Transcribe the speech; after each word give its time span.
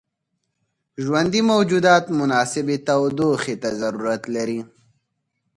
ژوندي 1.03 1.41
موجودات 1.51 2.05
مناسبې 2.19 2.77
تودوخې 2.87 3.55
ته 3.61 3.69
ضرورت 3.81 4.23
لري. 4.35 4.61